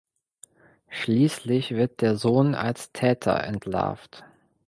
[0.89, 4.23] Schließlich wird der Sohn als Täter entlarvt.